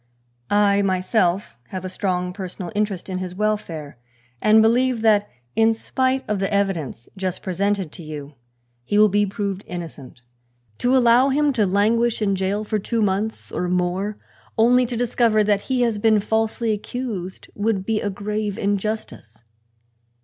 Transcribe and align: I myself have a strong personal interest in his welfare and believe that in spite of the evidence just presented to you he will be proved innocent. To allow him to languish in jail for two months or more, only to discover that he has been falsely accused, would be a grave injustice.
I 0.49 0.81
myself 0.81 1.55
have 1.67 1.85
a 1.85 1.87
strong 1.87 2.33
personal 2.33 2.71
interest 2.73 3.07
in 3.07 3.19
his 3.19 3.35
welfare 3.35 3.99
and 4.41 4.59
believe 4.59 5.03
that 5.03 5.29
in 5.55 5.75
spite 5.75 6.25
of 6.27 6.39
the 6.39 6.51
evidence 6.51 7.07
just 7.15 7.43
presented 7.43 7.91
to 7.91 8.01
you 8.01 8.33
he 8.83 8.97
will 8.97 9.09
be 9.09 9.27
proved 9.27 9.63
innocent. 9.67 10.23
To 10.79 10.97
allow 10.97 11.29
him 11.29 11.53
to 11.53 11.67
languish 11.67 12.19
in 12.19 12.35
jail 12.35 12.63
for 12.63 12.79
two 12.79 13.03
months 13.03 13.51
or 13.51 13.67
more, 13.67 14.17
only 14.57 14.87
to 14.87 14.97
discover 14.97 15.43
that 15.43 15.61
he 15.69 15.81
has 15.81 15.99
been 15.99 16.19
falsely 16.19 16.71
accused, 16.71 17.49
would 17.53 17.85
be 17.85 18.01
a 18.01 18.09
grave 18.09 18.57
injustice. 18.57 19.43